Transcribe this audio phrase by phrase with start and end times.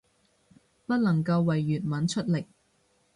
[0.87, 2.47] 不能夠為粵文出力